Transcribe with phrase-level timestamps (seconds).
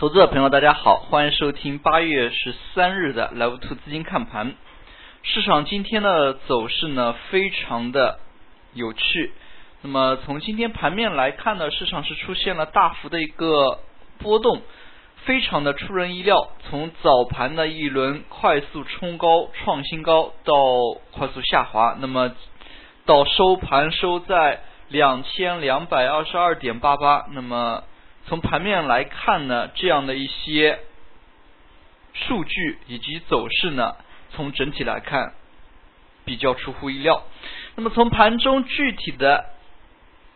[0.00, 4.54] 投资者朋友，大家好，欢迎收听八月十三日的 Live Two 资金看盘。
[5.22, 8.18] 市场今天的走势呢，非常的
[8.72, 9.34] 有趣。
[9.82, 13.80] 那么从今天盘面来看呢，市场是出现了大幅的一个
[14.20, 14.62] 波动，
[15.26, 16.48] 非常的出人意料。
[16.70, 20.54] 从早盘的一轮快速冲高创新高，到
[21.12, 22.32] 快速下滑，那么
[23.04, 27.84] 到收盘收在两千两百二十二点八八，那么。
[28.30, 30.78] 从盘面来看呢，这样的一些
[32.14, 33.96] 数据以及走势呢，
[34.30, 35.32] 从整体来看
[36.24, 37.24] 比较出乎意料。
[37.74, 39.46] 那么从盘中具体的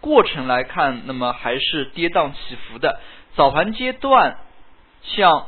[0.00, 2.98] 过程来看，那么还是跌宕起伏的。
[3.36, 4.36] 早盘阶段，
[5.04, 5.46] 像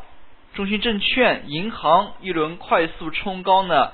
[0.55, 3.91] 中信证券、银行一轮快速冲高呢，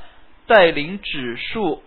[0.47, 1.83] 带领指数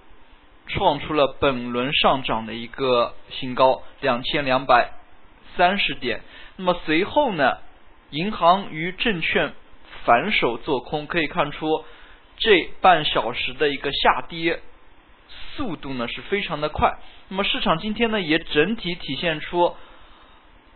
[0.65, 4.89] 创出了本轮上涨的一个新高，两千两百
[5.55, 6.21] 三十点。
[6.57, 7.57] 那么随后呢，
[8.09, 9.53] 银行与证券
[10.03, 11.85] 反手做空，可以看出
[12.37, 14.59] 这半小时的一个下跌
[15.55, 16.97] 速度呢是非常的快。
[17.29, 19.75] 那么市场今天呢也整体体现出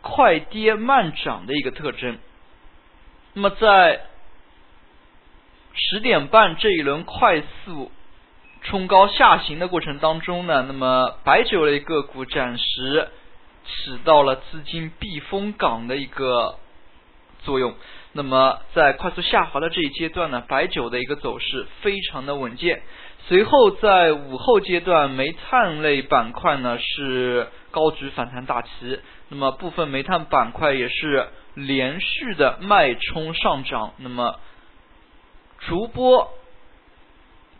[0.02, 2.20] 快跌慢涨的一个特征。
[3.34, 4.02] 那么在
[5.73, 7.92] 十点半这一轮快速
[8.62, 13.10] 冲高下行的过程当中呢，那么白酒类个股暂时。
[13.66, 16.58] 起到了资金避风港的一个
[17.44, 17.76] 作用。
[18.14, 22.82] 那么在快速下滑的这一阶段呢，白酒的一个走势非常的稳健。
[23.28, 29.00] 随后在午后阶段，煤炭类板块呢是高举反弹大旗。
[29.30, 34.39] 那么部分煤炭板块也是连续的脉冲上涨，那么
[35.59, 36.32] 逐波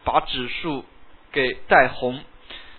[0.04, 0.84] 把指数
[1.32, 2.20] 给带红。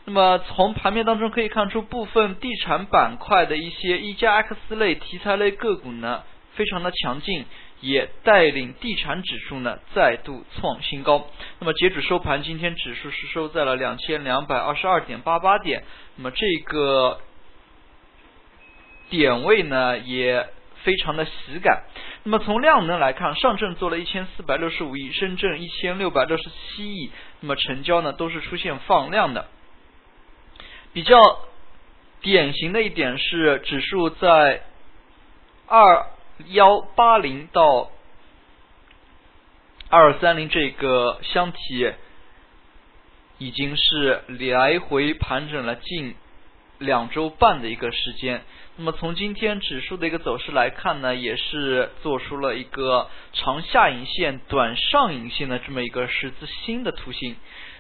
[0.05, 7.45] 那么从盘面当中可以看出，部分地产板块的一些一加 X 类题材类个股呢，非常的强劲，
[7.81, 11.29] 也带领地产指数呢再度创新高。
[11.61, 15.85] 那么截止收盘，今天指数是收在了两千两百二十二点八八点。
[16.17, 17.21] 那么这个
[19.09, 20.49] 点位呢也
[20.83, 21.85] 非常的喜感。
[22.25, 27.13] 那么从量能来看，上证做了一千四百六十五亿，深圳一千六百六十七亿。
[27.39, 29.47] 那么成交呢都是出现放量的。
[30.95, 31.19] 比较
[32.21, 34.63] 典型的一点是，指数在
[35.67, 36.07] 二
[36.49, 37.91] 幺八零到
[39.89, 41.93] 二三零这个箱体
[43.39, 46.15] 已经是来回盘整了近
[46.79, 48.43] 两周半的一个时间。
[48.77, 57.37] 那么从今天指数的一个走势来看呢，也是做出了一个长下影线、短上影线的这么一个十字星的图形。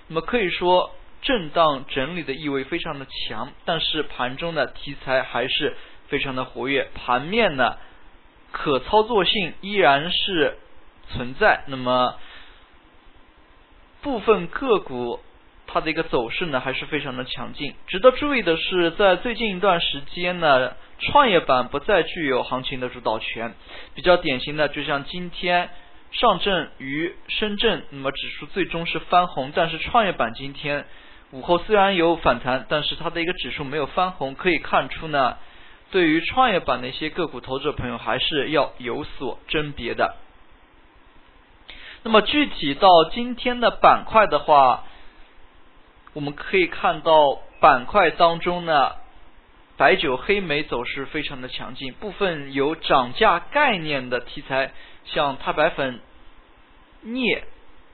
[0.08, 0.94] 那么可以说。
[1.22, 5.76] 震荡整理的意味非常的强，但是盘中的题材还是
[6.08, 7.76] 非常的活跃，盘面呢
[8.50, 10.58] 可操作性依然是
[11.08, 11.62] 存在。
[11.68, 12.16] 那么
[14.02, 15.20] 部分个股
[15.68, 17.72] 它的一个走势呢还是非常的强劲。
[17.86, 23.54] 值得注意的是，在最近一段时间呢，创业板不再具有行情的主导权。
[23.94, 25.70] 比较典型的，就像今天
[26.10, 30.84] 上证与深圳，那么指数最终是翻红，但是创业板今天。
[31.32, 35.38] 午后虽然有反弹，但是它的一个指数没有翻红，可以看出呢，
[35.90, 40.16] 对于创业板的一些个股，投资者朋友还是要有所甄别的。
[42.02, 44.84] 那么具体到今天的板块的话，
[46.12, 48.92] 我们可以看到板块当中呢，
[49.78, 54.72] 白酒、黑煤走势非常的强劲，部分有涨价概念的题材，
[55.06, 55.98] 像钛白粉、
[57.00, 57.44] 镍，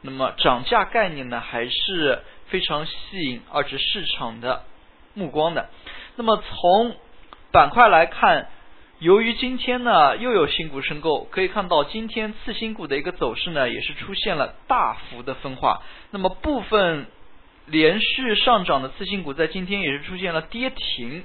[0.01, 2.25] 那么涨价概念呢还是。
[2.49, 2.95] 非常吸
[3.25, 4.65] 引二级市场的
[5.15, 5.69] 目光的。
[6.17, 6.97] 那么从
[7.51, 8.49] 板块来看，
[8.99, 15.83] 由于今天呢又有新股申购，可以看到今天次新股的一个走势呢也是出现了大幅的分化。
[16.11, 17.07] 那么部分
[17.67, 21.25] 连续上涨的次新股在今天也是出现了跌停。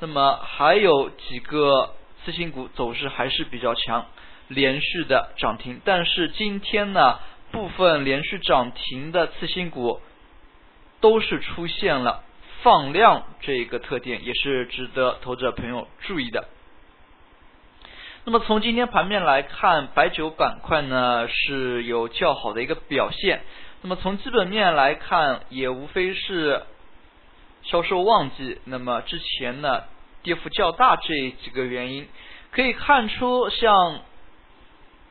[0.00, 1.94] 那么还有几个
[2.24, 4.06] 次新股走势还是比较强，
[4.46, 5.80] 连续的涨停。
[5.84, 7.18] 但是今天呢
[7.50, 10.00] 部分连续涨停的次新股。
[11.00, 12.22] 都是出现了
[12.62, 16.48] 放量这个特点，也是值得投资者朋友注意的。
[18.24, 23.42] 那么从今天盘面来看，白酒板块呢是有较好的一个表现。
[23.82, 26.62] 那么从基本面来看，也无非是
[27.62, 29.84] 销售旺季，那么之前呢
[30.22, 32.08] 跌幅较大这几个原因，
[32.50, 34.00] 可以看出像。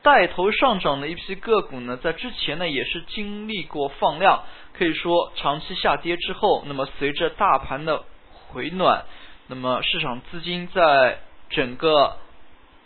[0.08, 8.04] 带头上涨的一批个股呢，在之前呢也是经历过放量，可以说长期下跌之后，那么随着大盘的
[8.48, 9.04] 回暖，
[9.48, 11.18] 那么市场资金在
[11.50, 12.16] 整个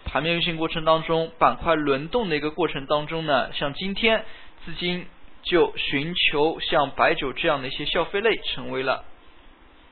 [0.05, 4.25] 盘面运行过程当中，板块轮动的一个过程当中呢，像今天
[4.65, 5.07] 资金
[5.43, 9.05] 就寻求像白酒这样的一些消费类成为了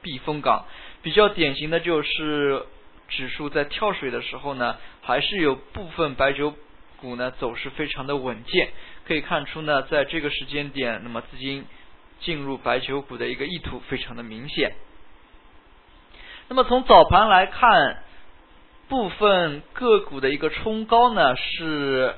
[0.02, 0.64] 避风港。
[1.02, 2.66] 比较典型的就是
[3.06, 6.52] 指数在跳水的时候呢，还是有部分白酒
[7.00, 8.68] 股呢走势非常的稳健。
[9.06, 11.64] 可以看出呢，在这个时间点，那么资金
[12.20, 14.72] 进入白酒股的一个意图非常的明显。
[16.48, 18.02] 那么从早盘来看，
[18.88, 22.14] 部分个股的一个冲高呢是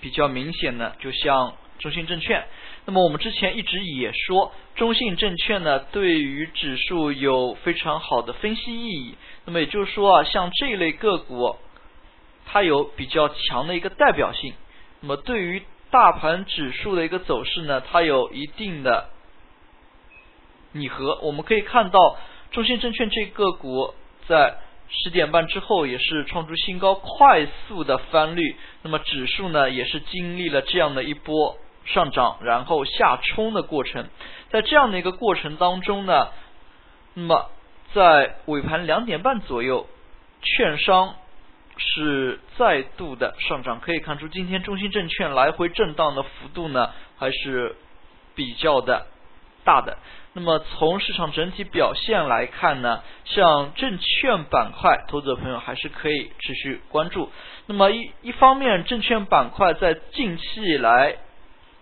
[0.00, 2.46] 比较明显的，就像中信证券。
[2.86, 9.14] 那么我们之前一直也说，中信证券呢对于指数有非常好的分析意义。
[9.44, 11.56] 那么也就是说啊，像这类个股，
[12.50, 14.54] 它有比较强的一个代表性。
[15.00, 19.10] 那么对于大盘指数的一个走势呢，它有一定的
[20.72, 21.18] 拟合。
[21.22, 22.18] 我们可以看到。
[22.52, 23.94] 中信证券这个股
[24.26, 24.56] 在
[24.88, 28.56] 十点半之后也是创出新高，快速的翻绿。
[28.82, 34.08] 那么指数呢也是经历了这样的一波上涨，然后下冲的过程。
[34.50, 36.30] 在这样的一个过程当中呢，
[37.14, 37.50] 那么
[37.94, 39.86] 在尾盘两点半左右，
[40.42, 41.14] 券商
[41.80, 43.80] 是再度的上涨。
[43.80, 47.74] 可以看出，今天中信证券来回震荡的幅度呢还是
[48.34, 49.06] 比较的
[49.64, 49.98] 大的。
[50.32, 57.30] 那么从市场整体表现来看呢，像证券板块，投资者朋友还是可以持续关注。
[57.66, 61.16] 那么一一方面，证券板块在近期以来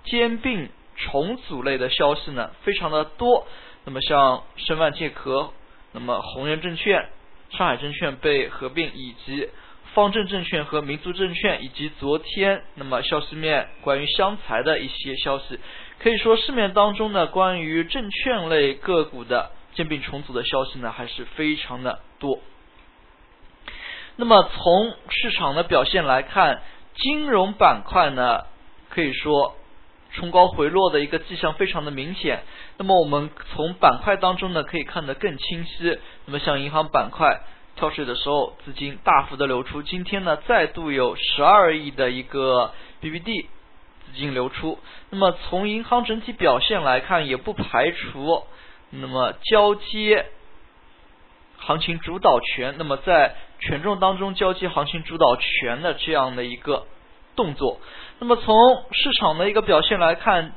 [0.04, 3.46] 兼并重组类的消息呢非常的多。
[3.84, 5.52] 那么像申万借壳，
[5.92, 7.08] 那么宏源证券、
[7.50, 9.48] 上海证券被合并，以及
[9.94, 15.58] 方正证券和民族证券，以及昨天那么消息面关于湘财的一些消息。
[15.98, 22.38] 可以说，市面当中呢，关于证券类个股的兼并重组的消息呢，还是非常的多。
[24.16, 26.62] 那么从市场的表现来看，
[26.94, 28.44] 金融板块呢，
[28.90, 29.56] 可以说
[30.12, 32.42] 冲高回落的一个迹象非常的明显。
[32.76, 35.98] 那么我们从板块当中呢，可以看得更清晰。
[36.26, 37.40] 那么像银行板块
[37.78, 43.46] 跳水的时候，资金大幅的流出，今天呢，再度有十二亿的一个 BBD。
[44.10, 44.78] 资金流出，
[45.10, 48.42] 那么从银行整体表现来看，也不排除
[48.88, 50.24] 那么交接
[51.58, 56.86] 行情主导权，那么在权重当中交接行情主导权的这样的一个
[57.36, 57.80] 动作。
[58.18, 58.56] 那么从
[58.92, 60.52] 市场的一个表现来看，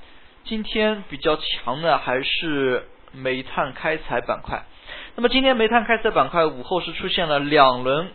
[0.45, 4.63] 今天比较强的还是煤炭开采板块。
[5.15, 8.11] 那么今天煤炭开采板块午后是出现了两轮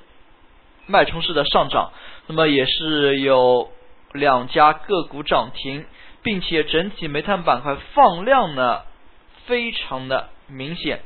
[0.87, 1.93] 脉冲式的上涨，
[2.26, 3.70] 那么也是有。
[4.12, 5.84] 两家个股涨停，
[6.22, 8.81] 并且整体煤炭板块放量呢
[9.44, 11.02] 非常的明显。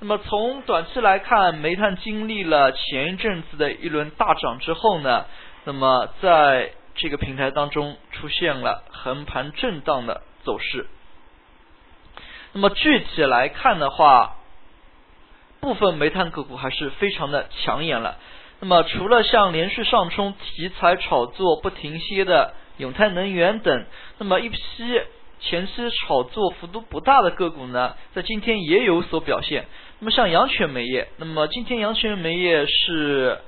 [0.00, 5.26] 那么从短期来看，煤炭经历了前一阵子的一轮大涨之后呢，
[5.64, 10.86] 那么在这个平台当中出现了横盘震荡的走势。
[12.54, 14.37] 那么具体来看的话，
[15.60, 18.18] 部分煤炭个股还是非常的抢眼了。
[18.60, 23.84] 那么，除了像连续上冲、题材炒作不停歇的永泰能源等，
[24.18, 24.58] 那么一批
[25.40, 29.66] 前期炒作幅度不大的个股呢，在今天也有所表现。
[30.00, 33.38] 那么像阳泉煤业，那么今天阳泉煤业是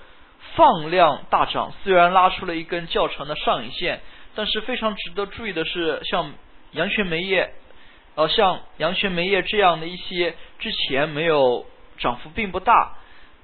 [0.55, 4.01] 放量大涨，虽然拉出了一根较长的上影线，
[4.37, 6.33] 但是非常值得注意的是，像
[6.71, 7.53] 阳泉煤业，
[8.15, 11.67] 呃，像阳泉煤业这样的一些之前没有
[12.01, 12.95] 涨幅并不大，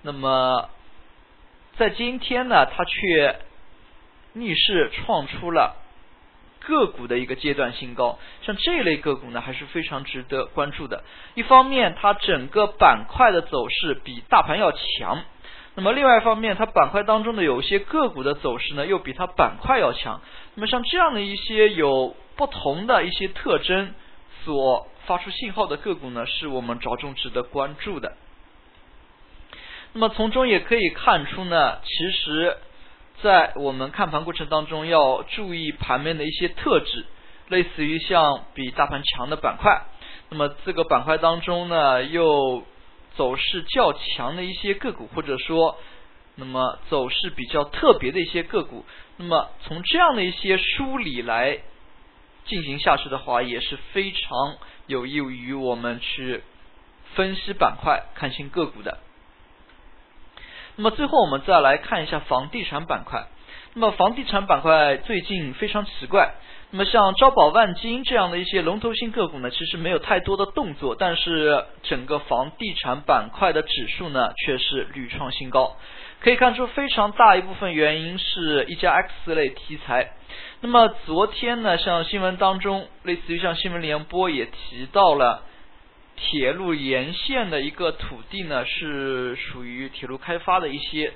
[0.03, 0.69] 那么。
[1.79, 3.39] 在今天呢，它却
[4.33, 5.77] 逆势创出了
[6.61, 8.19] 个股的一个阶段新高。
[8.41, 11.05] 像这类个股呢，还是非常值得关注的。
[11.35, 15.19] 一方面，它整个板块的走势比大盘要强；
[15.75, 20.23] 那么另外一方面，它板块当中的有些个股的走势呢，又比它板块要强。
[20.55, 23.93] 那么像这样的一些有不同的一些特征
[24.47, 28.17] 所发出信号的个股呢，是我们着重值得关注的。
[29.93, 32.57] 那么从中也可以看出呢，其实，
[33.23, 37.07] 在我们看盘过程当中要注意盘面的一些特质，
[37.49, 39.85] 类似于像比大盘强的板块，
[40.29, 42.63] 那么这个板块当中呢又
[43.17, 45.79] 走势较强的一些个股，或者说，
[46.35, 48.85] 那么走势比较特别的一些个股，
[49.17, 51.61] 那么从这样的一些梳理来
[52.45, 56.43] 进行下去的话，也是非常有益于我们去
[57.15, 58.99] 分析板块、看清个股的。
[60.77, 63.27] 那么最后我们再来看一下房地产板块。
[63.75, 66.35] 那么房地产板块最近非常奇怪。
[66.71, 75.77] 那么像招宝万金这样的一些龙头性个股呢，其实没有太多的动作，但是整个房地产板块的指数呢却是屡创新高。
[76.21, 80.13] 可以看出非常大一部分原因是一家 X 类题材。
[80.61, 85.43] 那么昨天呢，像新闻当中，类似于像新闻联播也提到了，
[86.17, 91.13] 铁路沿线的一个土地呢是属于铁路开发的一些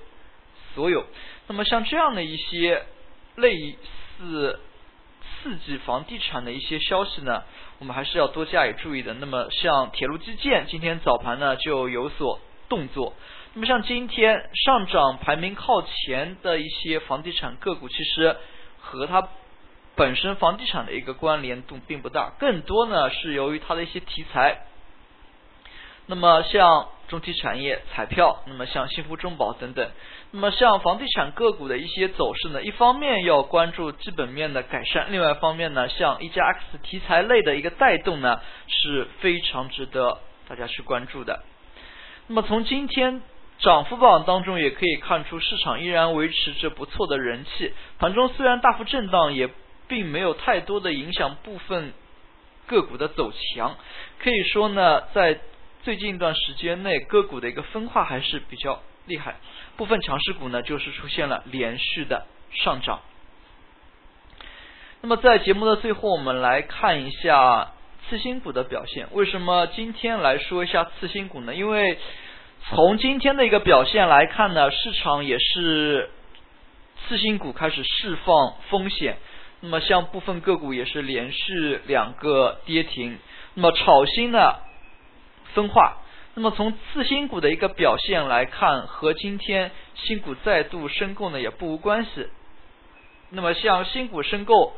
[0.74, 1.06] 所有。
[1.48, 2.84] 那么像这样的一些
[3.36, 3.76] 类
[4.18, 4.60] 似
[5.42, 7.42] 刺激房地产的一些消息呢，
[7.78, 9.14] 我们还是要多加以注意的。
[9.14, 12.38] 那么像铁路基建，今天早盘呢就有所
[12.68, 13.14] 动作。
[13.54, 18.36] 那么像今天上涨排名靠前的一些房地产个股，其实
[18.78, 19.28] 和它
[19.96, 24.66] 本身房地产的一个关联度并不大，更多呢是由于它的一些题材。
[26.10, 29.90] 那么像中体产业、彩票，那么像幸福中保等等，
[30.32, 41.42] 那么像房地产个股的一些走势呢，一方面要关注基本面的改善，另外一方面呢，像一加 X 题材类的一个带动呢，是非常值得大家去关注的。
[42.26, 43.22] 那么从今天。
[43.62, 47.74] 涨幅榜当中也可以看出，市场依然维持着不错的人气。
[47.98, 49.50] 盘中虽然大幅震荡，也
[49.86, 51.92] 并没有太多的影响部分
[52.66, 53.76] 个股的走强。
[54.18, 55.40] 可以说呢，在
[55.82, 59.36] 最近一段时间内，个股的一个分化还是比较厉害。
[59.78, 63.00] 部分强势股呢，就是出现了连续的上涨。
[65.00, 67.72] 那么在节目的最后，我们来看一下
[68.08, 69.08] 次新股的表现。
[69.12, 71.54] 为什么今天来说一下次新股呢？
[71.54, 71.98] 因为
[72.68, 76.10] 从今天的一个表现来看呢，市场也是
[77.08, 79.16] 次新股开始释放风险，
[79.60, 83.18] 那么像部分个股也是连续两个跌停，
[83.54, 84.56] 那么炒新呢
[85.54, 85.98] 分化，
[86.34, 92.28] 那么从次新股的一个表现来看，和今天新股再度申购呢也不无关系，
[93.30, 94.74] 那么像新股申购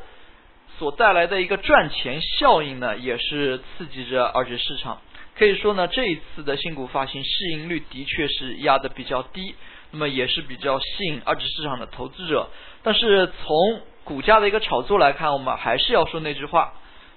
[0.77, 5.01] 所带来的一个赚钱效应呢，也是刺激着二级市场。
[5.35, 9.55] 可以说呢，这一次的新股发行市盈率的确是压的比较低，
[9.89, 12.49] 那么也是比较吸引二级市场的投资者。
[12.83, 16.73] 但是从股价的一个炒作来看，我们还是要说那句话，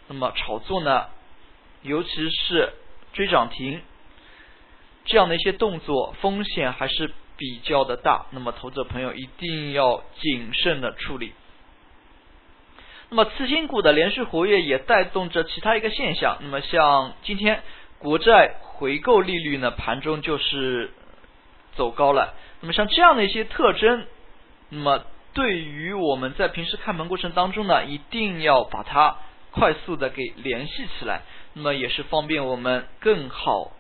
[0.09, 1.07] 那么炒作呢，
[1.83, 2.73] 尤其是
[3.17, 3.83] 追涨停
[5.05, 8.27] 这样的一些动作，风险还是比较的大。
[8.31, 11.33] 那么投资者朋友一定要谨慎的处理。
[13.09, 16.37] 那么次新股的连续活跃也带动着其他一个现象。
[16.43, 17.63] 那么像今天。
[17.99, 20.91] 国债回购利率呢，盘中就是
[21.77, 22.35] 走高了。
[22.61, 24.07] 那么像这样的一些特征，
[24.69, 29.17] 那么对于我们在平时看盘过程当中呢，一定要把它
[29.51, 31.23] 快速的给联系起来。
[31.59, 33.73] 那么也是方便我们更好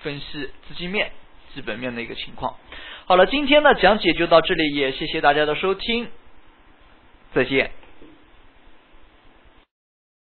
[0.00, 1.12] 分析资金面、
[1.54, 2.56] 基本面的一个情况。
[3.04, 6.08] 好了，今天的讲解就到这里，也谢谢大家的收听，
[7.34, 7.70] 再见。